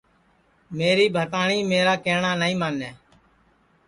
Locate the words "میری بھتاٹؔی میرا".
0.77-1.95